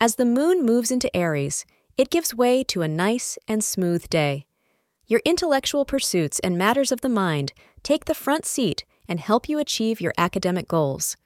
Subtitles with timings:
[0.00, 1.64] as the moon moves into Aries,
[1.96, 4.46] it gives way to a nice and smooth day.
[5.06, 9.58] Your intellectual pursuits and matters of the mind take the front seat and help you
[9.58, 11.16] achieve your academic goals.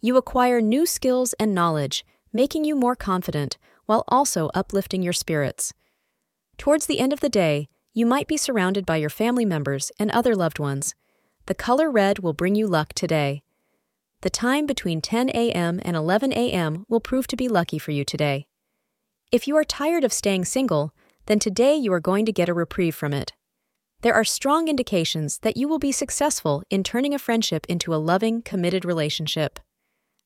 [0.00, 3.56] You acquire new skills and knowledge, making you more confident
[3.86, 5.72] while also uplifting your spirits.
[6.58, 10.10] Towards the end of the day, you might be surrounded by your family members and
[10.10, 10.94] other loved ones.
[11.46, 13.42] The color red will bring you luck today.
[14.22, 15.80] The time between 10 a.m.
[15.84, 16.86] and 11 a.m.
[16.88, 18.46] will prove to be lucky for you today.
[19.32, 20.94] If you are tired of staying single,
[21.26, 23.32] then today you are going to get a reprieve from it.
[24.02, 27.96] There are strong indications that you will be successful in turning a friendship into a
[27.96, 29.58] loving, committed relationship.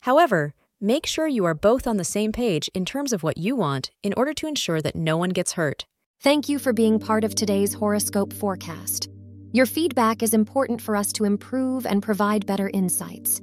[0.00, 3.54] However, make sure you are both on the same page in terms of what you
[3.54, 5.84] want in order to ensure that no one gets hurt.
[6.22, 9.10] Thank you for being part of today's horoscope forecast.
[9.52, 13.42] Your feedback is important for us to improve and provide better insights.